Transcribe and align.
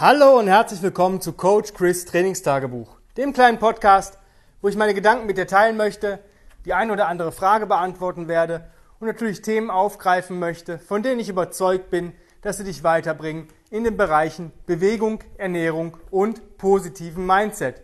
Hallo 0.00 0.38
und 0.38 0.46
herzlich 0.46 0.80
willkommen 0.80 1.20
zu 1.20 1.32
Coach 1.32 1.74
Chris 1.74 2.04
Trainingstagebuch, 2.04 3.00
dem 3.16 3.32
kleinen 3.32 3.58
Podcast, 3.58 4.16
wo 4.62 4.68
ich 4.68 4.76
meine 4.76 4.94
Gedanken 4.94 5.26
mit 5.26 5.38
dir 5.38 5.48
teilen 5.48 5.76
möchte, 5.76 6.20
die 6.64 6.72
ein 6.72 6.92
oder 6.92 7.08
andere 7.08 7.32
Frage 7.32 7.66
beantworten 7.66 8.28
werde 8.28 8.70
und 9.00 9.08
natürlich 9.08 9.42
Themen 9.42 9.70
aufgreifen 9.70 10.38
möchte, 10.38 10.78
von 10.78 11.02
denen 11.02 11.18
ich 11.18 11.28
überzeugt 11.28 11.90
bin, 11.90 12.12
dass 12.42 12.58
sie 12.58 12.62
dich 12.62 12.84
weiterbringen 12.84 13.48
in 13.70 13.82
den 13.82 13.96
Bereichen 13.96 14.52
Bewegung, 14.66 15.18
Ernährung 15.36 15.96
und 16.12 16.58
positiven 16.58 17.26
Mindset. 17.26 17.82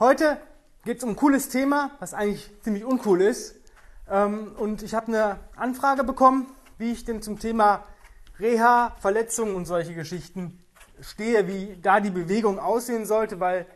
Heute 0.00 0.38
geht 0.84 0.98
es 0.98 1.04
um 1.04 1.10
ein 1.10 1.16
cooles 1.16 1.48
Thema, 1.48 1.92
was 2.00 2.12
eigentlich 2.12 2.50
ziemlich 2.62 2.84
uncool 2.84 3.22
ist. 3.22 3.54
Ähm, 4.10 4.56
und 4.58 4.82
ich 4.82 4.94
habe 4.94 5.06
eine 5.06 5.38
Anfrage 5.54 6.02
bekommen, 6.02 6.48
wie 6.78 6.90
ich 6.90 7.04
denn 7.04 7.22
zum 7.22 7.38
Thema 7.38 7.84
Reha, 8.40 8.96
Verletzungen 8.98 9.54
und 9.54 9.66
solche 9.66 9.94
Geschichten 9.94 10.58
stehe, 11.02 11.46
wie 11.46 11.76
da 11.82 12.00
die 12.00 12.10
Bewegung 12.10 12.58
aussehen 12.58 13.04
sollte, 13.04 13.40
weil 13.40 13.66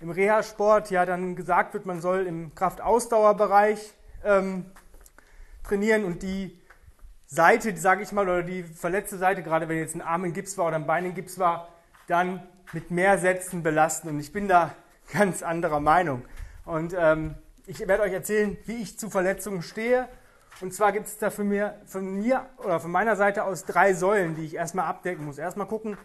im 0.00 0.10
Reha-Sport 0.10 0.90
ja 0.90 1.06
dann 1.06 1.34
gesagt 1.34 1.74
wird, 1.74 1.86
man 1.86 2.00
soll 2.00 2.26
im 2.26 2.54
Kraftausdauerbereich 2.54 3.94
ähm, 4.24 4.66
trainieren 5.66 6.04
und 6.04 6.22
die 6.22 6.60
Seite, 7.26 7.76
sage 7.76 8.02
ich 8.02 8.12
mal, 8.12 8.28
oder 8.28 8.42
die 8.42 8.62
verletzte 8.62 9.18
Seite, 9.18 9.42
gerade 9.42 9.68
wenn 9.68 9.78
jetzt 9.78 9.94
ein 9.94 10.02
Arm 10.02 10.24
in 10.24 10.32
Gips 10.32 10.56
war 10.58 10.66
oder 10.66 10.76
ein 10.76 10.86
Bein 10.86 11.06
in 11.06 11.14
Gips 11.14 11.38
war, 11.38 11.68
dann 12.06 12.46
mit 12.72 12.90
mehr 12.90 13.18
Sätzen 13.18 13.62
belasten. 13.62 14.08
Und 14.08 14.20
ich 14.20 14.32
bin 14.32 14.46
da 14.46 14.74
ganz 15.12 15.42
anderer 15.42 15.80
Meinung. 15.80 16.24
Und 16.64 16.94
ähm, 16.96 17.34
ich 17.66 17.80
werde 17.80 18.02
euch 18.02 18.12
erzählen, 18.12 18.56
wie 18.66 18.82
ich 18.82 18.98
zu 18.98 19.10
Verletzungen 19.10 19.62
stehe. 19.62 20.08
Und 20.60 20.72
zwar 20.72 20.92
gibt 20.92 21.06
es 21.06 21.18
da 21.18 21.30
für 21.30 21.44
mir, 21.44 21.80
von 21.86 22.20
mir 22.20 22.46
oder 22.58 22.78
von 22.78 22.90
meiner 22.90 23.16
Seite 23.16 23.44
aus 23.44 23.64
drei 23.64 23.94
Säulen, 23.94 24.36
die 24.36 24.44
ich 24.44 24.54
erstmal 24.54 24.86
abdecken 24.86 25.24
muss. 25.24 25.38
Erstmal 25.38 25.66
gucken, 25.66 25.96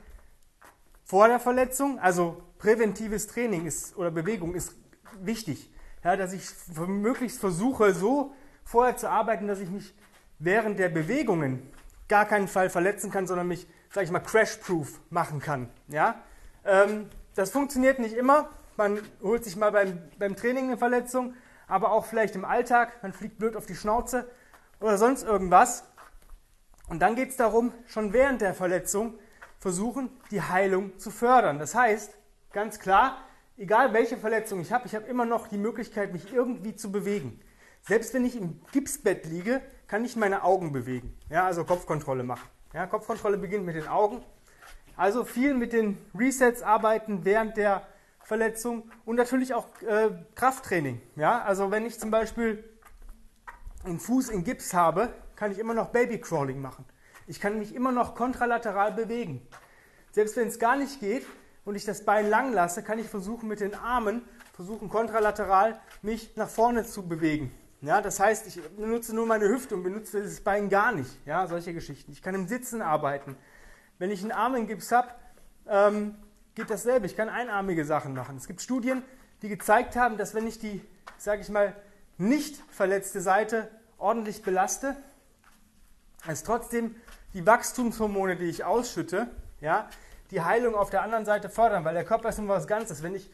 vor 1.10 1.28
der 1.28 1.40
Verletzung, 1.40 1.98
also 1.98 2.40
präventives 2.60 3.26
Training 3.26 3.66
ist, 3.66 3.98
oder 3.98 4.12
Bewegung 4.12 4.54
ist 4.54 4.76
wichtig. 5.20 5.72
Ja, 6.04 6.16
dass 6.16 6.34
ich 6.34 6.46
möglichst 6.86 7.40
versuche, 7.40 7.96
so 7.96 8.36
vorher 8.64 8.96
zu 8.96 9.10
arbeiten, 9.10 9.48
dass 9.48 9.60
ich 9.60 9.72
mich 9.72 9.96
während 10.38 10.78
der 10.78 10.90
Bewegungen 10.90 11.68
gar 12.10 12.26
keinen 12.26 12.48
Fall 12.48 12.70
verletzen 12.70 13.10
kann, 13.10 13.26
sondern 13.26 13.48
mich, 13.48 13.66
sage 13.92 14.06
ich 14.06 14.12
mal, 14.12 14.20
crash-proof 14.20 15.02
machen 15.10 15.40
kann. 15.40 15.72
Ja? 15.88 16.22
Ähm, 16.64 17.10
das 17.34 17.50
funktioniert 17.50 17.98
nicht 17.98 18.14
immer. 18.14 18.48
Man 18.78 19.00
holt 19.24 19.44
sich 19.44 19.56
mal 19.56 19.72
beim, 19.72 19.98
beim 20.20 20.36
Training 20.36 20.66
eine 20.66 20.78
Verletzung, 20.78 21.34
aber 21.68 21.92
auch 21.92 22.06
vielleicht 22.06 22.36
im 22.36 22.46
Alltag. 22.46 23.02
Man 23.02 23.14
fliegt 23.14 23.40
blöd 23.40 23.56
auf 23.56 23.66
die 23.66 23.76
Schnauze 23.76 24.30
oder 24.80 25.00
sonst 25.00 25.24
irgendwas. 25.24 25.86
Und 26.88 27.00
dann 27.00 27.16
geht 27.16 27.30
es 27.30 27.36
darum, 27.36 27.74
schon 27.88 28.14
während 28.14 28.42
der 28.42 28.54
Verletzung 28.54 29.18
versuchen, 29.60 30.10
die 30.32 30.42
Heilung 30.42 30.98
zu 30.98 31.12
fördern. 31.12 31.60
Das 31.60 31.76
heißt, 31.76 32.14
ganz 32.52 32.80
klar, 32.80 33.18
egal 33.58 33.94
welche 33.94 34.18
Verletzung 34.18 34.62
ich 34.62 34.72
habe, 34.72 34.88
ich 34.88 34.96
habe 34.96 35.06
immer 35.08 35.26
noch 35.26 35.48
die 35.48 35.58
Möglichkeit, 35.58 36.14
mich 36.14 36.34
irgendwie 36.34 36.76
zu 36.76 36.92
bewegen. 36.92 37.40
Selbst 37.82 38.14
wenn 38.14 38.26
ich 38.26 38.36
im 38.36 38.62
Gipsbett 38.72 39.26
liege, 39.26 39.62
kann 39.88 40.04
ich 40.06 40.16
meine 40.16 40.44
Augen 40.44 40.72
bewegen. 40.72 41.18
Ja, 41.30 41.46
also 41.46 41.64
Kopfkontrolle 41.64 42.24
machen. 42.24 42.48
Ja, 42.74 42.88
Kopfkontrolle 42.88 43.38
beginnt 43.38 43.66
mit 43.66 43.76
den 43.76 43.88
Augen. 43.88 44.24
Also 44.96 45.24
viel 45.24 45.54
mit 45.54 45.74
den 45.74 45.98
Resets 46.18 46.62
arbeiten 46.62 47.26
während 47.26 47.58
der 47.58 47.88
Verletzung 48.22 48.92
und 49.06 49.16
natürlich 49.16 49.54
auch 49.54 49.68
äh, 49.82 50.12
Krafttraining. 50.36 51.02
Ja, 51.16 51.42
also 51.42 51.72
wenn 51.72 51.86
ich 51.86 52.00
zum 52.00 52.12
Beispiel 52.12 52.64
einen 53.84 54.00
Fuß 54.00 54.30
in 54.30 54.44
Gips 54.44 54.74
habe, 54.74 55.14
kann 55.36 55.52
ich 55.52 55.58
immer 55.58 55.74
noch 55.74 55.90
Babycrawling 55.90 56.62
machen. 56.62 56.86
Ich 57.30 57.40
kann 57.40 57.60
mich 57.60 57.76
immer 57.76 57.92
noch 57.92 58.16
kontralateral 58.16 58.92
bewegen. 58.92 59.48
Selbst 60.12 60.36
wenn 60.36 60.48
es 60.48 60.58
gar 60.58 60.76
nicht 60.76 61.00
geht 61.00 61.28
und 61.64 61.76
ich 61.76 61.86
das 61.86 62.04
Bein 62.04 62.28
lang 62.28 62.54
lasse, 62.54 62.82
kann 62.82 62.98
ich 62.98 63.08
versuchen 63.08 63.48
mit 63.48 63.60
den 63.60 63.76
Armen, 63.76 64.24
versuchen 64.56 64.90
kontralateral 64.90 65.80
mich 66.02 66.36
nach 66.38 66.50
vorne 66.50 66.86
zu 66.86 67.08
bewegen. 67.08 67.52
Ja, 67.82 68.02
das 68.02 68.20
heißt, 68.20 68.48
ich 68.48 68.60
benutze 68.70 69.14
nur 69.16 69.28
meine 69.28 69.48
Hüfte 69.48 69.76
und 69.76 69.84
benutze 69.84 70.24
das 70.24 70.42
Bein 70.42 70.70
gar 70.70 70.92
nicht. 70.92 71.12
Ja, 71.28 71.46
solche 71.46 71.72
Geschichten. 71.72 72.12
Ich 72.12 72.24
kann 72.24 72.34
im 72.34 72.48
Sitzen 72.48 72.82
arbeiten. 72.82 73.38
Wenn 74.00 74.10
ich 74.10 74.24
einen 74.24 74.32
Arm 74.32 74.56
in 74.56 74.66
Gips 74.66 74.92
habe, 74.92 75.10
ähm, 75.68 76.16
geht 76.56 76.72
dasselbe. 76.72 77.06
Ich 77.06 77.16
kann 77.16 77.30
einarmige 77.30 77.86
Sachen 77.86 78.16
machen. 78.16 78.38
Es 78.38 78.48
gibt 78.48 78.60
Studien, 78.60 79.04
die 79.44 79.50
gezeigt 79.50 79.96
haben, 79.96 80.18
dass 80.18 80.34
wenn 80.34 80.48
ich 80.48 80.58
die, 80.58 80.82
sage 81.20 81.44
ich 81.44 81.50
mal, 81.50 81.76
nicht 82.18 82.60
verletzte 82.72 83.22
Seite 83.22 83.70
ordentlich 84.00 84.42
belaste, 84.42 84.96
es 86.28 86.44
trotzdem 86.44 86.96
die 87.34 87.46
Wachstumshormone, 87.46 88.36
die 88.36 88.46
ich 88.46 88.64
ausschütte, 88.64 89.28
ja, 89.62 89.90
die 90.32 90.42
Heilung 90.42 90.76
auf 90.76 90.90
der 90.90 91.02
anderen 91.02 91.26
Seite 91.26 91.50
fördern, 91.50 91.86
weil 91.86 91.94
der 91.94 92.06
Körper 92.06 92.30
ist 92.30 92.40
immer 92.40 92.56
was 92.56 92.68
Ganzes. 92.68 93.04
Wenn 93.04 93.16
ich 93.16 93.30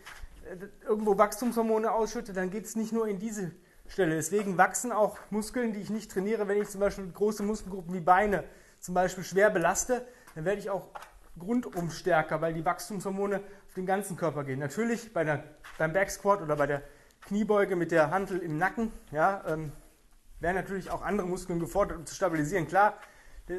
äh, 0.45 0.87
irgendwo 0.87 1.17
Wachstumshormone 1.17 1.91
ausschütte, 1.91 2.33
dann 2.33 2.49
geht 2.49 2.65
es 2.65 2.75
nicht 2.75 2.93
nur 2.93 3.07
in 3.07 3.19
diese 3.19 3.51
Stelle. 3.87 4.15
Deswegen 4.15 4.57
wachsen 4.57 4.91
auch 4.91 5.17
Muskeln, 5.29 5.73
die 5.73 5.79
ich 5.79 5.89
nicht 5.89 6.11
trainiere. 6.11 6.47
Wenn 6.47 6.61
ich 6.61 6.69
zum 6.69 6.81
Beispiel 6.81 7.09
große 7.11 7.43
Muskelgruppen 7.43 7.93
wie 7.93 7.99
Beine 7.99 8.43
zum 8.79 8.93
Beispiel 8.93 9.23
schwer 9.23 9.49
belaste, 9.49 10.05
dann 10.35 10.45
werde 10.45 10.59
ich 10.59 10.69
auch 10.69 10.89
grundum 11.37 11.89
stärker, 11.89 12.41
weil 12.41 12.53
die 12.53 12.63
Wachstumshormone 12.63 13.37
auf 13.37 13.73
den 13.75 13.85
ganzen 13.85 14.15
Körper 14.15 14.43
gehen. 14.43 14.59
Natürlich 14.59 15.13
bei 15.13 15.23
der, 15.23 15.43
beim 15.77 15.93
Backsquat 15.93 16.41
oder 16.41 16.55
bei 16.55 16.67
der 16.67 16.81
Kniebeuge 17.27 17.75
mit 17.75 17.91
der 17.91 18.11
Hantel 18.11 18.39
im 18.39 18.57
Nacken, 18.57 18.91
ja, 19.11 19.43
ähm, 19.47 19.71
werden 20.39 20.55
natürlich 20.55 20.91
auch 20.91 21.01
andere 21.01 21.27
Muskeln 21.27 21.59
gefordert, 21.59 21.97
um 21.97 22.05
zu 22.05 22.15
stabilisieren, 22.15 22.67
klar. 22.67 22.97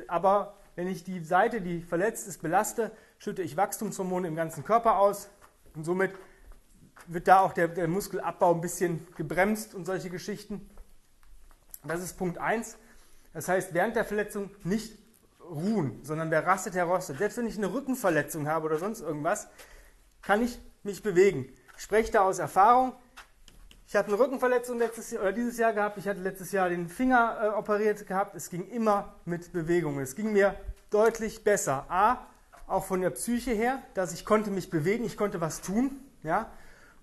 Aber 0.09 0.57
wenn 0.75 0.89
ich 0.89 1.05
die 1.05 1.21
Seite, 1.21 1.61
die 1.61 1.83
verletzt 1.83 2.29
ist, 2.29 2.43
belaste, 2.43 2.93
schütte 3.19 3.43
ich 3.43 3.57
Wachstumshormone 3.57 4.29
im 4.29 4.37
ganzen 4.37 4.65
Körper 4.65 4.99
aus 4.99 5.29
und 5.75 5.85
somit 5.85 6.13
wird 7.07 7.29
da 7.29 7.41
auch 7.41 7.53
der, 7.53 7.69
der 7.69 7.89
Muskelabbau 7.89 8.55
ein 8.55 8.61
bisschen 8.61 9.07
gebremst 9.17 9.75
und 9.75 9.85
solche 9.85 10.11
Geschichten. 10.11 10.69
Das 11.85 12.03
ist 12.03 12.19
Punkt 12.19 12.39
1. 12.39 12.77
Das 13.33 13.49
heißt, 13.49 13.75
während 13.75 13.97
der 13.97 14.05
Verletzung 14.05 14.51
nicht 14.65 14.99
ruhen, 15.41 16.01
sondern 16.03 16.31
wer 16.31 16.47
rastet, 16.47 16.75
der 16.75 16.85
rostet. 16.85 17.19
Selbst 17.19 17.39
wenn 17.39 17.47
ich 17.47 17.57
eine 17.57 17.73
Rückenverletzung 17.73 18.49
habe 18.49 18.67
oder 18.67 18.79
sonst 18.79 19.01
irgendwas, 19.01 19.49
kann 20.23 20.43
ich 20.43 20.59
mich 20.83 21.03
bewegen. 21.03 21.53
Ich 21.77 21.83
spreche 21.83 22.11
da 22.11 22.23
aus 22.23 22.39
Erfahrung. 22.39 22.95
Ich 23.89 23.95
hatte 23.95 24.09
eine 24.09 24.19
Rückenverletzung 24.19 24.79
letztes 24.79 25.13
Jahr, 25.13 25.23
oder 25.23 25.33
dieses 25.33 25.59
Jahr 25.59 25.73
gehabt. 25.73 25.97
Ich 25.97 26.09
hatte 26.09 26.21
letztes 26.21 26.51
Jahr 26.51 26.69
den 26.69 26.89
Finger 26.89 27.39
äh, 27.41 27.49
operiert 27.49 28.05
gehabt. 28.07 28.35
Es 28.35 28.51
ging 28.51 28.69
immer 28.69 29.15
mit 29.25 29.53
Bewegung. 29.53 30.01
Es 30.01 30.17
ging 30.17 30.33
mir 30.33 30.57
deutlich 30.91 31.45
besser. 31.45 31.87
A, 31.89 32.27
auch 32.67 32.85
von 32.85 33.01
der 33.01 33.11
Psyche 33.11 33.53
her, 33.53 33.81
dass 33.95 34.13
ich 34.13 34.25
konnte 34.25 34.51
mich 34.51 34.71
bewegen, 34.71 35.05
ich 35.05 35.17
konnte 35.17 35.41
was 35.41 35.61
tun. 35.61 36.01
Ja? 36.25 36.51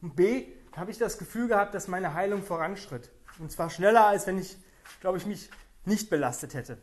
Und 0.01 0.17
B, 0.17 0.47
habe 0.75 0.91
ich 0.91 0.97
das 0.97 1.17
Gefühl 1.17 1.47
gehabt, 1.47 1.73
dass 1.73 1.87
meine 1.87 2.15
Heilung 2.15 2.43
voranschritt. 2.43 3.09
Und 3.39 3.49
zwar 3.49 3.69
schneller, 3.69 4.07
als 4.07 4.27
wenn 4.27 4.37
ich, 4.37 4.57
glaube 4.99 5.17
ich, 5.17 5.25
mich 5.25 5.49
nicht 5.85 6.09
belastet 6.09 6.53
hätte. 6.53 6.77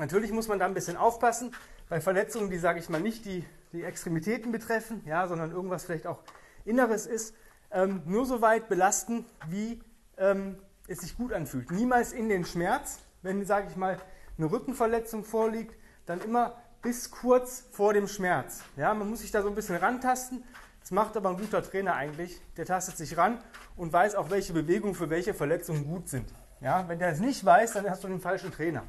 Natürlich 0.00 0.32
muss 0.32 0.48
man 0.48 0.58
da 0.58 0.66
ein 0.66 0.74
bisschen 0.74 0.96
aufpassen 0.96 1.54
bei 1.88 2.00
Verletzungen, 2.00 2.50
die, 2.50 2.58
sage 2.58 2.80
ich 2.80 2.88
mal, 2.88 3.00
nicht 3.00 3.26
die, 3.26 3.44
die 3.72 3.84
Extremitäten 3.84 4.50
betreffen, 4.50 5.02
ja, 5.06 5.28
sondern 5.28 5.52
irgendwas 5.52 5.84
vielleicht 5.84 6.08
auch 6.08 6.18
Inneres 6.64 7.06
ist. 7.06 7.34
Ähm, 7.70 8.02
nur 8.04 8.26
so 8.26 8.40
weit 8.40 8.68
belasten, 8.68 9.24
wie 9.48 9.80
ähm, 10.16 10.58
es 10.88 11.00
sich 11.00 11.16
gut 11.16 11.32
anfühlt. 11.32 11.70
Niemals 11.70 12.12
in 12.12 12.28
den 12.28 12.44
Schmerz. 12.44 12.98
Wenn, 13.22 13.44
sage 13.44 13.68
ich 13.70 13.76
mal, 13.76 13.98
eine 14.38 14.50
Rückenverletzung 14.50 15.24
vorliegt, 15.24 15.76
dann 16.06 16.20
immer 16.22 16.56
bis 16.82 17.10
kurz 17.10 17.64
vor 17.70 17.92
dem 17.92 18.08
Schmerz. 18.08 18.62
Ja, 18.76 18.94
man 18.94 19.08
muss 19.10 19.20
sich 19.20 19.30
da 19.30 19.42
so 19.42 19.48
ein 19.48 19.54
bisschen 19.54 19.76
rantasten, 19.76 20.42
das 20.80 20.90
macht 20.90 21.16
aber 21.16 21.30
ein 21.30 21.36
guter 21.36 21.62
Trainer 21.62 21.94
eigentlich. 21.94 22.40
Der 22.56 22.64
tastet 22.64 22.96
sich 22.96 23.16
ran 23.16 23.38
und 23.76 23.92
weiß 23.92 24.14
auch, 24.14 24.30
welche 24.30 24.52
Bewegungen 24.52 24.94
für 24.94 25.10
welche 25.10 25.34
Verletzungen 25.34 25.84
gut 25.84 26.08
sind. 26.08 26.32
Ja, 26.60 26.88
wenn 26.88 26.98
der 26.98 27.10
es 27.10 27.20
nicht 27.20 27.44
weiß, 27.44 27.74
dann 27.74 27.88
hast 27.88 28.02
du 28.04 28.08
den 28.08 28.20
falschen 28.20 28.50
Trainer. 28.50 28.84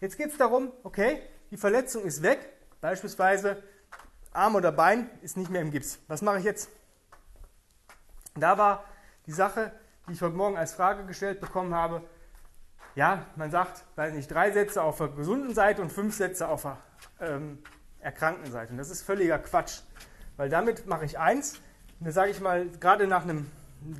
Jetzt 0.00 0.18
geht 0.18 0.30
es 0.30 0.36
darum, 0.36 0.72
okay, 0.82 1.22
die 1.50 1.56
Verletzung 1.56 2.04
ist 2.04 2.22
weg, 2.22 2.52
beispielsweise 2.80 3.62
Arm 4.32 4.56
oder 4.56 4.72
Bein 4.72 5.08
ist 5.22 5.36
nicht 5.36 5.50
mehr 5.50 5.62
im 5.62 5.70
Gips. 5.70 6.00
Was 6.08 6.20
mache 6.20 6.38
ich 6.38 6.44
jetzt? 6.44 6.68
Da 8.34 8.58
war 8.58 8.84
die 9.26 9.32
Sache, 9.32 9.70
die 10.08 10.12
ich 10.12 10.20
heute 10.20 10.34
Morgen 10.34 10.56
als 10.56 10.72
Frage 10.72 11.04
gestellt 11.04 11.40
bekommen 11.40 11.72
habe. 11.72 12.02
Ja, 12.96 13.26
man 13.36 13.52
sagt, 13.52 13.84
weiß 13.94 14.12
nicht, 14.12 14.28
drei 14.28 14.50
Sätze 14.50 14.82
auf 14.82 14.98
der 14.98 15.08
gesunden 15.08 15.54
Seite 15.54 15.82
und 15.82 15.92
fünf 15.92 16.16
Sätze 16.16 16.48
auf 16.48 16.62
der 16.62 16.78
ähm, 17.20 17.58
erkrankten 18.00 18.50
Seite. 18.50 18.72
Und 18.72 18.78
das 18.78 18.90
ist 18.90 19.02
völliger 19.02 19.38
Quatsch. 19.38 19.82
Weil 20.36 20.48
damit 20.48 20.86
mache 20.86 21.04
ich 21.04 21.18
eins, 21.18 21.60
und 22.00 22.10
sage 22.10 22.32
ich 22.32 22.40
mal, 22.40 22.68
gerade 22.80 23.06
nach 23.06 23.22
einem 23.22 23.48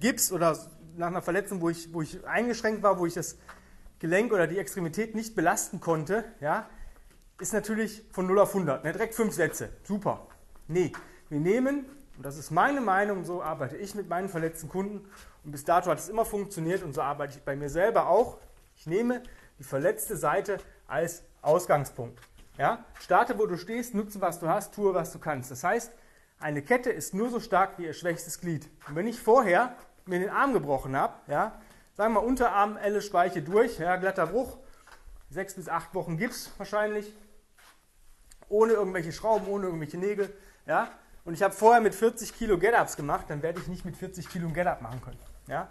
Gips 0.01 0.33
oder 0.33 0.59
nach 0.97 1.09
einer 1.09 1.23
Verletzung, 1.23 1.61
wo 1.61 1.71
ich, 1.71 1.95
wo 1.95 2.03
ich 2.03 2.27
eingeschränkt 2.27 2.83
war, 2.83 2.99
wo 2.99 3.07
ich 3.07 3.15
das 3.15 3.39
Gelenk 4.01 4.33
oder 4.33 4.49
die 4.49 4.59
Extremität 4.59 5.15
nicht 5.15 5.37
belasten 5.37 5.79
konnte, 5.79 6.25
ja, 6.41 6.69
ist 7.41 7.53
natürlich 7.53 8.05
von 8.11 8.27
0 8.27 8.41
auf 8.41 8.49
100. 8.49 8.83
Ne, 8.83 8.93
direkt 8.93 9.15
fünf 9.15 9.33
Sätze. 9.33 9.71
Super. 9.85 10.27
Nee, 10.67 10.93
wir 11.29 11.39
nehmen, 11.39 11.87
und 12.17 12.25
das 12.25 12.37
ist 12.37 12.51
meine 12.51 12.81
Meinung, 12.81 13.25
so 13.25 13.43
arbeite 13.43 13.77
ich 13.77 13.95
mit 13.95 14.09
meinen 14.09 14.29
verletzten 14.29 14.69
Kunden, 14.69 15.09
und 15.45 15.51
bis 15.51 15.65
dato 15.65 15.91
hat 15.91 15.99
es 15.99 16.09
immer 16.09 16.25
funktioniert 16.25 16.83
und 16.83 16.95
so 16.95 17.03
arbeite 17.03 17.35
ich 17.37 17.43
bei 17.43 17.55
mir 17.55 17.69
selber 17.69 18.09
auch. 18.09 18.39
Ich 18.77 18.87
nehme 18.87 19.23
die 19.59 19.65
verletzte 19.65 20.17
Seite 20.17 20.59
als 20.89 21.23
Ausgangspunkt. 21.43 22.19
Ja? 22.57 22.85
Starte, 22.99 23.39
wo 23.39 23.47
du 23.47 23.57
stehst, 23.57 23.95
nutze, 23.95 24.21
was 24.21 24.41
du 24.41 24.49
hast, 24.49 24.75
tue, 24.75 24.95
was 24.95 25.13
du 25.13 25.19
kannst. 25.19 25.51
Das 25.51 25.63
heißt, 25.63 25.93
eine 26.41 26.63
Kette 26.63 26.91
ist 26.91 27.15
nur 27.15 27.31
so 27.31 27.41
stark 27.41 27.79
wie 27.79 27.85
ihr 27.85 27.93
schwächstes 27.93 28.41
Glied. 28.41 28.69
Und 28.89 28.97
wenn 28.97 29.07
ich 29.07 29.21
vorher 29.21 29.77
mir 30.07 30.19
den 30.19 30.31
Arm 30.31 30.53
gebrochen 30.53 30.97
habe, 30.97 31.15
ja, 31.27 31.61
sagen 31.95 32.15
wir 32.15 32.21
mal 32.21 32.27
Unterarm, 32.27 32.77
Elle, 32.77 33.03
Speiche 33.03 33.43
durch, 33.43 33.79
ja, 33.79 33.97
glatter 33.97 34.27
Bruch, 34.27 34.59
sechs 35.31 35.55
bis 35.55 35.69
acht 35.69 35.95
Wochen 35.95 36.17
Gips 36.17 36.53
wahrscheinlich, 36.59 37.13
ohne 38.49 38.73
irgendwelche 38.73 39.13
Schrauben, 39.13 39.47
ohne 39.49 39.67
irgendwelche 39.67 39.99
Nägel, 39.99 40.35
ja, 40.67 40.91
und 41.25 41.35
ich 41.35 41.43
habe 41.43 41.55
vorher 41.55 41.81
mit 41.81 41.95
40 41.95 42.37
Kilo 42.37 42.59
Get-Ups 42.59 42.97
gemacht, 42.97 43.27
dann 43.29 43.43
werde 43.43 43.61
ich 43.61 43.69
nicht 43.69 43.85
mit 43.85 43.97
40 43.97 44.29
Kilo 44.29 44.49
Get-Up 44.49 44.83
machen 44.83 45.01
können, 45.03 45.19
ja. 45.47 45.69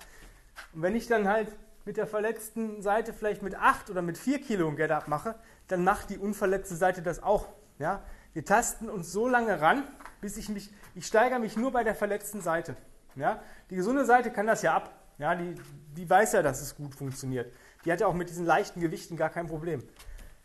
Und 0.73 0.81
wenn 0.81 0.95
ich 0.95 1.07
dann 1.07 1.27
halt 1.27 1.47
mit 1.85 1.97
der 1.97 2.07
verletzten 2.07 2.81
Seite 2.81 3.13
vielleicht 3.13 3.41
mit 3.41 3.55
8 3.55 3.89
oder 3.89 4.01
mit 4.01 4.17
4 4.17 4.41
Kilo 4.41 4.71
Get-Up 4.71 5.07
mache, 5.07 5.35
dann 5.67 5.83
macht 5.83 6.09
die 6.09 6.17
unverletzte 6.17 6.75
Seite 6.75 7.01
das 7.01 7.21
auch, 7.21 7.47
ja. 7.79 8.03
Wir 8.33 8.43
tasten 8.43 8.89
uns 8.89 9.11
so 9.11 9.27
lange 9.27 9.61
ran, 9.61 9.83
bis 10.19 10.37
ich 10.37 10.49
mich, 10.49 10.71
ich 10.95 11.05
steigere 11.05 11.39
mich 11.39 11.55
nur 11.55 11.71
bei 11.71 11.83
der 11.83 11.93
verletzten 11.93 12.41
Seite. 12.41 12.75
Ja? 13.15 13.41
Die 13.69 13.75
gesunde 13.75 14.05
Seite 14.05 14.31
kann 14.31 14.47
das 14.47 14.63
ja 14.63 14.75
ab. 14.75 14.91
Ja, 15.19 15.35
die, 15.35 15.55
die 15.95 16.09
weiß 16.09 16.33
ja, 16.33 16.41
dass 16.41 16.61
es 16.61 16.75
gut 16.75 16.95
funktioniert. 16.95 17.53
Die 17.85 17.91
hat 17.91 18.01
ja 18.01 18.07
auch 18.07 18.15
mit 18.15 18.29
diesen 18.29 18.45
leichten 18.45 18.79
Gewichten 18.79 19.15
gar 19.15 19.29
kein 19.29 19.45
Problem. 19.45 19.83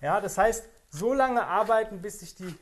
Ja, 0.02 0.20
das 0.20 0.36
heißt, 0.36 0.68
so 0.90 1.14
lange 1.14 1.44
arbeiten, 1.44 2.02
bis, 2.02 2.20
sich 2.20 2.34
die, 2.34 2.54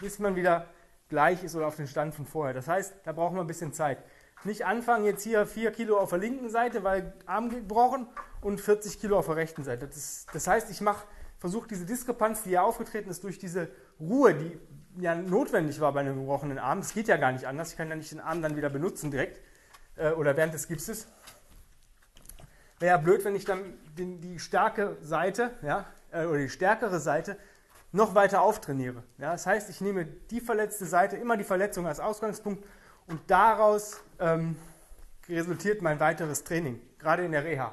bis 0.00 0.18
man 0.18 0.36
wieder 0.36 0.66
gleich 1.08 1.44
ist 1.44 1.54
oder 1.54 1.66
auf 1.66 1.76
den 1.76 1.86
Stand 1.86 2.14
von 2.14 2.26
vorher. 2.26 2.54
Das 2.54 2.68
heißt, 2.68 2.94
da 3.04 3.12
brauchen 3.12 3.36
wir 3.36 3.42
ein 3.42 3.46
bisschen 3.46 3.72
Zeit. 3.72 3.98
Nicht 4.44 4.64
anfangen 4.64 5.04
jetzt 5.04 5.22
hier 5.22 5.46
4 5.46 5.72
Kilo 5.72 5.98
auf 5.98 6.10
der 6.10 6.18
linken 6.18 6.50
Seite, 6.50 6.84
weil 6.84 7.14
Arm 7.26 7.48
gebrochen 7.48 8.06
und 8.40 8.60
40 8.60 9.00
Kilo 9.00 9.18
auf 9.18 9.26
der 9.26 9.36
rechten 9.36 9.64
Seite. 9.64 9.88
Das, 9.88 10.26
das 10.32 10.46
heißt, 10.46 10.70
ich 10.70 10.82
versuche 11.38 11.68
diese 11.68 11.86
Diskrepanz, 11.86 12.42
die 12.42 12.50
ja 12.50 12.62
aufgetreten 12.62 13.10
ist, 13.10 13.24
durch 13.24 13.38
diese 13.38 13.68
Ruhe, 13.98 14.34
die 14.34 14.58
ja 14.98 15.14
notwendig 15.14 15.80
war 15.80 15.92
bei 15.92 16.00
einem 16.00 16.16
gebrochenen 16.16 16.58
Arm. 16.58 16.80
Das 16.80 16.94
geht 16.94 17.08
ja 17.08 17.16
gar 17.16 17.32
nicht 17.32 17.46
anders. 17.46 17.72
Ich 17.72 17.76
kann 17.76 17.88
ja 17.88 17.96
nicht 17.96 18.12
den 18.12 18.20
Arm 18.20 18.42
dann 18.42 18.56
wieder 18.56 18.70
benutzen 18.70 19.10
direkt 19.10 19.40
äh, 19.96 20.10
oder 20.10 20.36
während 20.36 20.54
des 20.54 20.68
Gipses. 20.68 21.08
Wäre 22.78 22.92
ja 22.92 22.98
blöd, 22.98 23.24
wenn 23.24 23.34
ich 23.34 23.44
dann 23.44 23.60
den, 23.96 24.20
die 24.20 24.38
starke 24.38 24.96
Seite 25.00 25.50
ja, 25.62 25.86
äh, 26.12 26.24
oder 26.26 26.38
die 26.38 26.50
stärkere 26.50 27.00
Seite 27.00 27.36
noch 27.92 28.14
weiter 28.14 28.42
auftrainiere. 28.42 29.02
Ja, 29.18 29.32
das 29.32 29.46
heißt, 29.46 29.70
ich 29.70 29.80
nehme 29.80 30.04
die 30.04 30.40
verletzte 30.40 30.86
Seite, 30.86 31.16
immer 31.16 31.36
die 31.36 31.44
Verletzung 31.44 31.86
als 31.86 32.00
Ausgangspunkt 32.00 32.64
und 33.06 33.20
daraus 33.28 34.00
ähm, 34.18 34.56
resultiert 35.28 35.82
mein 35.82 36.00
weiteres 36.00 36.44
Training, 36.44 36.80
gerade 36.98 37.24
in 37.24 37.32
der 37.32 37.44
Reha 37.44 37.72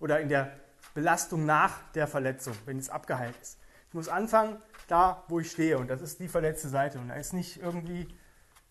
oder 0.00 0.20
in 0.20 0.28
der 0.28 0.52
Belastung 0.94 1.44
nach 1.44 1.80
der 1.92 2.06
Verletzung, 2.06 2.54
wenn 2.66 2.78
es 2.78 2.88
abgeheilt 2.88 3.34
ist. 3.40 3.58
Ich 3.88 3.94
muss 3.94 4.08
anfangen, 4.08 4.60
da, 4.88 5.24
wo 5.28 5.40
ich 5.40 5.50
stehe. 5.50 5.78
Und 5.78 5.88
das 5.88 6.00
ist 6.00 6.20
die 6.20 6.28
verletzte 6.28 6.68
Seite. 6.68 6.98
Und 6.98 7.08
da 7.08 7.14
ist 7.14 7.32
nicht 7.32 7.60
irgendwie, 7.60 8.06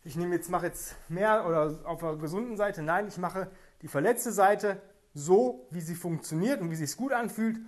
ich 0.03 0.15
nehme 0.15 0.35
jetzt, 0.35 0.49
mache 0.49 0.67
jetzt 0.67 0.95
mehr 1.09 1.45
oder 1.45 1.79
auf 1.85 1.99
der 2.01 2.15
gesunden 2.15 2.57
Seite. 2.57 2.83
Nein, 2.83 3.07
ich 3.07 3.17
mache 3.17 3.49
die 3.81 3.87
verletzte 3.87 4.31
Seite 4.31 4.81
so, 5.13 5.67
wie 5.71 5.81
sie 5.81 5.95
funktioniert 5.95 6.61
und 6.61 6.71
wie 6.71 6.75
sie 6.75 6.85
es 6.85 6.97
gut 6.97 7.13
anfühlt. 7.13 7.59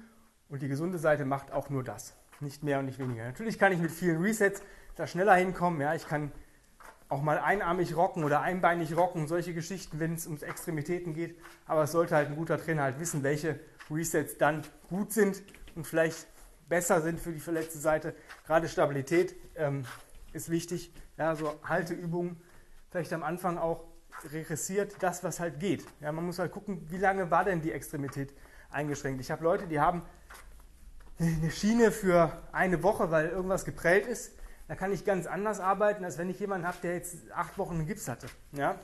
Und 0.47 0.62
die 0.62 0.67
gesunde 0.67 1.00
Seite 1.00 1.25
macht 1.25 1.51
auch 1.51 1.69
nur 1.69 1.83
das. 1.83 2.13
Nicht 2.40 2.64
mehr 2.64 2.80
und 2.80 2.86
nicht 2.86 3.00
weniger. 3.00 3.24
Natürlich 3.26 3.58
kann 3.58 3.72
ich 3.72 3.80
mit 3.80 3.92
vielen 3.92 4.22
Resets 4.22 4.62
da 4.96 5.08
schneller 5.08 5.36
hinkommen. 5.36 5.82
Ja, 5.82 5.94
ich 5.94 6.08
kann 6.08 6.32
auch 7.08 7.22
mal 7.22 7.40
einarmig 7.40 7.96
rocken 7.96 8.24
oder 8.24 8.42
einbeinig 8.42 8.96
rocken, 8.98 9.28
solche 9.28 9.54
Geschichten, 9.54 10.00
wenn 10.00 10.16
es 10.16 10.26
ums 10.26 10.42
Extremitäten 10.42 11.14
geht. 11.14 11.40
Aber 11.66 11.84
es 11.84 11.92
sollte 11.92 12.16
halt 12.16 12.30
ein 12.30 12.36
guter 12.36 12.58
Trainer 12.58 12.84
halt 12.84 13.00
wissen, 13.00 13.24
welche 13.24 13.60
Resets 13.90 14.38
dann 14.38 14.64
gut 14.90 15.14
sind 15.14 15.44
und 15.76 15.86
vielleicht 15.86 16.28
besser 16.68 17.02
sind 17.02 17.20
für 17.20 17.32
die 17.32 17.40
verletzte 17.40 17.78
Seite. 17.78 18.16
Gerade 18.46 18.68
Stabilität 18.68 19.36
ähm, 19.56 19.86
ist 20.34 20.50
wichtig. 20.50 20.92
Ja, 21.18 21.36
so 21.36 21.54
Halteübungen, 21.64 22.42
vielleicht 22.90 23.14
am 23.14 23.24
Anfang 23.24 23.58
auch 23.58 23.86
regressiert, 24.32 24.96
das, 25.00 25.24
was 25.24 25.40
halt 25.40 25.60
geht. 25.60 25.86
Ja, 26.02 26.12
man 26.12 26.26
muss 26.26 26.40
halt 26.40 26.52
gucken, 26.52 26.86
wie 26.90 26.98
lange 26.98 27.30
war 27.30 27.46
denn 27.46 27.62
die 27.62 27.72
Extremität 27.72 28.34
eingeschränkt. 28.72 29.22
Ich 29.22 29.32
habe 29.32 29.44
Leute, 29.44 29.68
die 29.68 29.80
haben 29.80 30.02
eine 31.19 31.51
Schiene 31.51 31.91
für 31.91 32.31
eine 32.51 32.83
Woche, 32.83 33.12
weil 33.12 33.29
irgendwas 33.29 33.65
geprellt 33.65 34.06
ist. 34.06 34.33
Da 34.67 34.75
kann 34.75 34.91
ich 34.91 35.06
ganz 35.06 35.27
anders 35.27 35.59
arbeiten, 35.59 36.03
als 36.03 36.17
wenn 36.17 36.29
ich 36.29 36.39
jemanden 36.39 36.67
habe, 36.67 36.77
der 36.81 36.95
jetzt 36.95 37.31
acht 37.31 37.57
Wochen 37.57 37.75
einen 37.75 37.85
Gips 37.85 38.07
hatte. 38.07 38.27
Ja? 38.51 38.75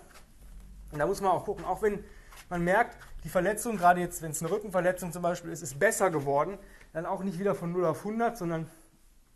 Und 0.91 0.99
da 0.99 1.07
muss 1.07 1.21
man 1.21 1.31
auch 1.31 1.45
gucken, 1.45 1.65
auch 1.65 1.81
wenn 1.81 2.03
man 2.49 2.63
merkt, 2.63 2.97
die 3.23 3.29
Verletzung, 3.29 3.77
gerade 3.77 3.99
jetzt, 3.99 4.21
wenn 4.21 4.31
es 4.31 4.41
eine 4.41 4.51
Rückenverletzung 4.51 5.11
zum 5.11 5.21
Beispiel 5.21 5.51
ist, 5.51 5.61
ist 5.61 5.79
besser 5.79 6.11
geworden, 6.11 6.57
dann 6.93 7.05
auch 7.05 7.23
nicht 7.23 7.39
wieder 7.39 7.55
von 7.55 7.71
0 7.71 7.85
auf 7.85 7.99
100, 7.99 8.37
sondern 8.37 8.69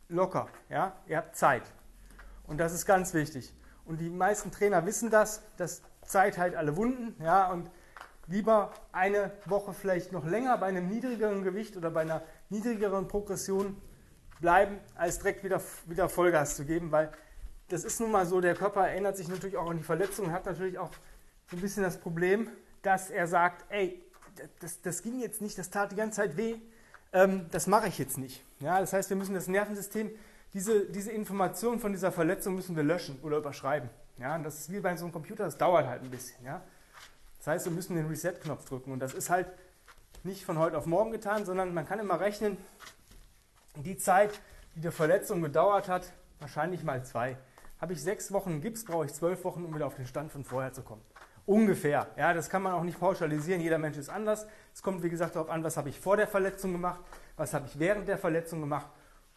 locker. 0.08 0.48
Ja? 0.70 0.94
Ihr 1.08 1.18
habt 1.18 1.36
Zeit. 1.36 1.64
Und 2.48 2.60
das 2.60 2.74
ist 2.74 2.86
ganz 2.86 3.14
wichtig. 3.14 3.54
Und 3.86 4.00
die 4.00 4.10
meisten 4.10 4.52
Trainer 4.52 4.86
wissen 4.86 5.10
das, 5.10 5.42
dass 5.58 5.82
Zeit 6.04 6.38
halt 6.38 6.56
alle 6.56 6.78
Wunden. 6.78 7.22
Ja? 7.24 7.52
Und 7.52 7.70
lieber 8.28 8.72
eine 8.92 9.32
Woche 9.46 9.74
vielleicht 9.74 10.12
noch 10.12 10.26
länger 10.26 10.58
bei 10.58 10.68
einem 10.68 10.88
niedrigeren 10.90 11.44
Gewicht 11.44 11.78
oder 11.78 11.92
bei 11.92 12.02
einer 12.02 12.22
niedrigeren 12.50 13.08
Progression 13.08 13.76
bleiben, 14.42 14.80
als 14.96 15.20
direkt 15.20 15.44
wieder, 15.44 15.62
wieder 15.86 16.10
Vollgas 16.10 16.56
zu 16.56 16.66
geben, 16.66 16.92
weil 16.92 17.12
das 17.70 17.84
ist 17.84 18.00
nun 18.00 18.12
mal 18.12 18.26
so, 18.26 18.42
der 18.42 18.56
Körper 18.56 18.88
erinnert 18.88 19.18
sich 19.18 19.28
natürlich 19.28 19.58
auch 19.58 19.70
an 19.70 19.78
die 19.78 19.84
Verletzung 19.84 20.28
und 20.28 20.32
hat 20.32 20.46
natürlich 20.46 20.78
auch 20.78 20.92
so 21.50 21.58
ein 21.58 21.62
bisschen 21.62 21.84
das 21.84 21.98
Problem, 21.98 22.50
dass 22.82 23.10
er 23.10 23.28
sagt, 23.28 23.66
ey, 23.70 24.04
das, 24.60 24.82
das 24.82 25.02
ging 25.02 25.20
jetzt 25.20 25.42
nicht, 25.42 25.58
das 25.58 25.70
tat 25.70 25.92
die 25.92 25.96
ganze 25.96 26.18
Zeit 26.18 26.38
weh, 26.38 26.56
ähm, 27.14 27.48
das 27.52 27.68
mache 27.68 27.88
ich 27.88 27.98
jetzt 27.98 28.18
nicht. 28.18 28.44
Ja, 28.60 28.80
das 28.80 28.94
heißt, 28.94 29.10
wir 29.10 29.18
müssen 29.18 29.34
das 29.34 29.48
Nervensystem, 29.48 30.12
diese, 30.54 30.86
diese 30.86 31.12
Information 31.12 31.80
von 31.80 31.92
dieser 31.92 32.12
Verletzung 32.12 32.56
müssen 32.56 32.76
wir 32.76 32.84
löschen 32.84 33.20
oder 33.24 33.38
überschreiben. 33.38 33.90
Ja, 34.18 34.36
und 34.36 34.44
das 34.44 34.60
ist 34.60 34.72
wie 34.72 34.80
bei 34.80 34.96
so 34.96 35.06
einem 35.06 35.12
Computer, 35.12 35.44
das 35.44 35.58
dauert 35.58 35.88
halt 35.88 36.04
ein 36.04 36.10
bisschen. 36.10 36.46
Ja. 36.46 36.62
Das 37.40 37.48
heißt, 37.48 37.66
wir 37.66 37.72
müssen 37.72 37.96
den 37.96 38.08
Reset-Knopf 38.08 38.66
drücken 38.66 38.92
und 38.92 39.00
das 39.00 39.14
ist 39.14 39.30
halt 39.30 39.48
nicht 40.26 40.44
von 40.44 40.58
heute 40.58 40.78
auf 40.78 40.88
morgen 40.88 41.12
getan, 41.12 41.46
sondern 41.46 41.74
man 41.74 41.88
kann 41.88 42.00
immer 42.00 42.20
rechnen, 42.20 42.58
die 43.76 43.98
Zeit, 43.98 44.40
die 44.76 44.82
die 44.82 44.92
Verletzung 44.92 45.42
gedauert 45.42 45.88
hat, 45.88 46.12
wahrscheinlich 46.40 46.84
mal 46.84 47.06
zwei. 47.06 47.38
Habe 47.80 47.94
ich 47.94 48.02
sechs 48.02 48.32
Wochen 48.32 48.62
Gips, 48.62 48.86
brauche 48.86 49.06
ich 49.06 49.14
zwölf 49.14 49.44
Wochen, 49.44 49.64
um 49.64 49.76
wieder 49.76 49.86
auf 49.86 49.96
den 49.96 50.08
Stand 50.08 50.32
von 50.32 50.44
vorher 50.44 50.74
zu 50.74 50.82
kommen. 50.82 51.02
Ungefähr. 51.46 52.08
Ja, 52.18 52.34
das 52.34 52.50
kann 52.50 52.64
man 52.64 52.74
auch 52.74 52.84
nicht 52.84 53.00
pauschalisieren. 53.00 53.62
Jeder 53.62 53.78
Mensch 53.78 53.98
ist 53.98 54.10
anders. 54.10 54.48
Es 54.74 54.82
kommt, 54.82 55.04
wie 55.04 55.10
gesagt, 55.10 55.36
darauf 55.36 55.50
an, 55.50 55.64
was 55.64 55.78
habe 55.78 55.90
ich 55.90 56.00
vor 56.00 56.18
der 56.18 56.28
Verletzung 56.28 56.72
gemacht, 56.72 57.02
was 57.38 57.54
habe 57.54 57.68
ich 57.68 57.78
während 57.78 58.08
der 58.08 58.18
Verletzung 58.18 58.62
gemacht. 58.62 58.88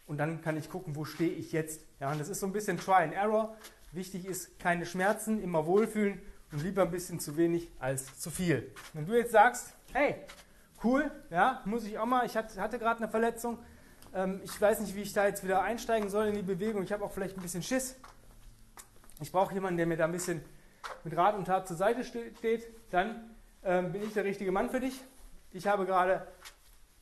Und 0.07 0.17
dann 0.17 0.41
kann 0.41 0.57
ich 0.57 0.71
gucken, 0.71 0.95
wo 0.95 1.05
stehe 1.05 1.31
ich 1.31 1.51
jetzt. 1.51 1.81
Ja, 1.99 2.11
und 2.11 2.19
das 2.19 2.29
ist 2.29 2.39
so 2.39 2.47
ein 2.47 2.51
bisschen 2.51 2.79
Try 2.79 3.03
and 3.03 3.13
Error. 3.13 3.55
Wichtig 3.91 4.25
ist, 4.25 4.57
keine 4.57 4.87
Schmerzen, 4.87 5.39
immer 5.43 5.67
wohlfühlen 5.67 6.19
und 6.51 6.63
lieber 6.63 6.81
ein 6.81 6.91
bisschen 6.91 7.19
zu 7.19 7.37
wenig 7.37 7.69
als 7.77 8.19
zu 8.19 8.31
viel. 8.31 8.71
Wenn 8.93 9.05
du 9.05 9.15
jetzt 9.15 9.33
sagst, 9.33 9.75
hey, 9.93 10.15
cool, 10.83 11.11
ja, 11.29 11.61
muss 11.65 11.85
ich 11.85 11.97
auch 11.97 12.05
mal, 12.05 12.25
ich 12.25 12.35
hatte, 12.35 12.79
gerade 12.79 12.97
eine 12.97 13.09
Verletzung, 13.09 13.59
ähm, 14.13 14.41
ich 14.43 14.59
weiß 14.59 14.79
nicht, 14.79 14.95
wie 14.95 15.01
ich 15.01 15.13
da 15.13 15.25
jetzt 15.25 15.43
wieder 15.43 15.61
einsteigen 15.61 16.09
soll 16.09 16.27
in 16.27 16.35
die 16.35 16.41
Bewegung, 16.41 16.83
ich 16.83 16.91
habe 16.91 17.03
auch 17.03 17.11
vielleicht 17.11 17.37
ein 17.37 17.41
bisschen 17.41 17.63
Schiss. 17.63 17.95
Ich 19.21 19.31
brauche 19.31 19.53
jemanden, 19.53 19.77
der 19.77 19.85
mir 19.85 19.97
da 19.97 20.05
ein 20.05 20.11
bisschen 20.11 20.41
mit 21.03 21.15
Rat 21.15 21.35
und 21.35 21.45
Tat 21.45 21.67
zur 21.67 21.77
Seite 21.77 22.03
steht, 22.03 22.67
dann 22.89 23.35
ähm, 23.63 23.91
bin 23.91 24.03
ich 24.03 24.13
der 24.13 24.23
richtige 24.23 24.51
Mann 24.51 24.69
für 24.69 24.79
dich. 24.79 25.01
Ich 25.51 25.67
habe 25.67 25.85
gerade 25.85 26.27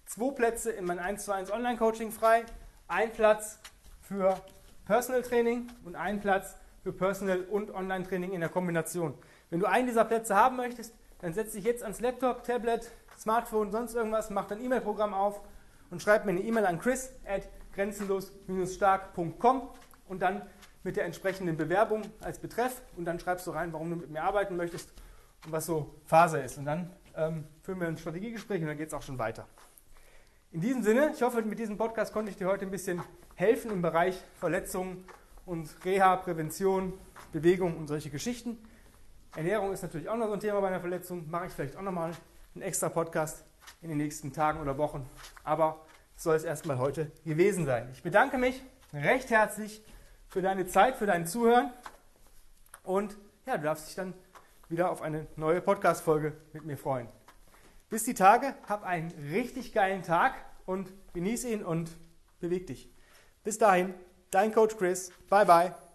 zwei 0.05 0.31
Plätze 0.31 0.72
in 0.72 0.86
mein 0.86 1.00
1 1.00 1.25
zu 1.25 1.31
1 1.31 1.51
Online-Coaching 1.51 2.12
frei. 2.12 2.46
Ein 2.88 3.12
Platz 3.12 3.60
für 4.01 4.41
Personal 4.86 5.22
Training 5.22 5.67
und 5.84 5.96
ein 5.96 6.22
Platz 6.22 6.55
für 6.81 6.93
Personal 6.93 7.41
und 7.41 7.72
Online-Training 7.72 8.31
in 8.31 8.39
der 8.39 8.50
Kombination. 8.50 9.13
Wenn 9.50 9.60
du 9.60 9.65
einen 9.65 9.88
dieser 9.88 10.05
Plätze 10.05 10.36
haben 10.36 10.55
möchtest, 10.55 10.93
dann 11.19 11.33
setz 11.33 11.53
dich 11.53 11.63
jetzt 11.63 11.83
ans 11.83 12.00
Laptop, 12.00 12.43
Tablet, 12.43 12.91
Smartphone, 13.17 13.71
sonst 13.71 13.95
irgendwas, 13.95 14.29
mach 14.29 14.45
dein 14.45 14.63
E-Mail-Programm 14.63 15.13
auf 15.13 15.41
und 15.89 16.01
schreib 16.01 16.25
mir 16.25 16.31
eine 16.31 16.41
E-Mail 16.41 16.65
an 16.65 16.79
chris 16.79 17.13
at 17.25 17.47
grenzenlos-stark.com 17.74 19.69
und 20.07 20.21
dann 20.21 20.41
mit 20.83 20.95
der 20.95 21.05
entsprechenden 21.05 21.57
Bewerbung 21.57 22.03
als 22.21 22.39
Betreff 22.39 22.81
und 22.95 23.05
dann 23.05 23.19
schreibst 23.19 23.45
du 23.47 23.51
rein, 23.51 23.74
warum 23.74 23.89
du 23.89 23.95
mit 23.97 24.09
mir 24.09 24.24
arbeiten 24.24 24.55
möchtest 24.55 24.91
und 25.45 25.51
was 25.51 25.65
so 25.65 25.95
Phase 26.05 26.39
ist. 26.39 26.57
Und 26.57 26.65
dann 26.65 26.91
ähm, 27.15 27.43
führen 27.62 27.79
wir 27.79 27.88
ein 27.88 27.97
Strategiegespräch 27.97 28.62
und 28.62 28.67
dann 28.67 28.77
geht 28.77 28.88
es 28.88 28.93
auch 28.93 29.01
schon 29.01 29.19
weiter. 29.19 29.47
In 30.51 30.62
diesem 30.62 30.81
Sinne, 30.81 31.12
ich 31.13 31.21
hoffe, 31.21 31.41
mit 31.41 31.59
diesem 31.59 31.77
Podcast 31.77 32.13
konnte 32.13 32.31
ich 32.31 32.38
dir 32.38 32.47
heute 32.47 32.65
ein 32.65 32.71
bisschen 32.71 33.01
helfen 33.36 33.69
im 33.71 33.81
Bereich 33.81 34.24
Verletzungen 34.39 35.03
und 35.45 35.69
Reha, 35.83 36.15
Prävention, 36.15 36.93
Bewegung 37.31 37.77
und 37.77 37.88
solche 37.88 38.09
Geschichten. 38.09 38.57
Ernährung 39.38 39.72
ist 39.72 39.84
natürlich 39.84 40.10
auch 40.10 40.17
noch 40.17 40.25
so 40.25 40.34
ein 40.34 40.39
Thema 40.39 40.60
bei 40.62 40.67
einer 40.67 40.79
Verletzung. 40.79 41.29
Mache 41.29 41.46
ich 41.46 41.53
vielleicht 41.53 41.77
auch 41.77 41.84
nochmal 41.84 42.12
einen 42.56 42.63
extra 42.63 42.89
Podcast 42.89 43.46
in 43.84 43.89
den 43.89 44.00
nächsten 44.00 44.34
Tagen 44.34 44.60
oder 44.60 44.79
Wochen. 44.79 45.08
Aber 45.44 45.86
soll 46.15 46.36
es 46.36 46.44
erstmal 46.44 46.79
heute 46.79 47.12
gewesen 47.24 47.67
sein. 47.67 47.88
Ich 47.94 48.01
bedanke 48.01 48.39
mich 48.39 48.63
recht 48.94 49.29
herzlich 49.29 49.84
für 50.27 50.41
deine 50.41 50.65
Zeit, 50.65 50.96
für 50.96 51.06
dein 51.06 51.27
Zuhören. 51.27 51.72
Und 52.82 53.15
ja, 53.46 53.58
du 53.58 53.63
darfst 53.63 53.88
dich 53.88 53.94
dann 53.96 54.15
wieder 54.70 54.89
auf 54.89 55.03
eine 55.03 55.27
neue 55.36 55.62
Podcast-Folge 55.62 56.34
mit 56.53 56.65
mir 56.65 56.75
freuen. 56.75 57.08
Bis 57.91 58.06
die 58.06 58.15
Tage, 58.15 58.56
hab 58.67 58.84
einen 58.84 59.12
richtig 59.32 59.72
geilen 59.72 60.01
Tag 60.01 60.34
und 60.65 60.91
genieß 61.13 61.46
ihn 61.46 61.63
und 61.63 61.91
beweg 62.39 62.65
dich. 62.65 62.91
Bis 63.44 63.60
dahin, 63.60 63.94
dein 64.32 64.51
Coach 64.51 64.77
Chris. 64.77 65.12
Bye 65.29 65.46
bye. 65.46 65.87